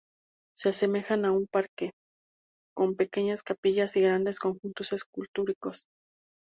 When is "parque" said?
1.45-1.91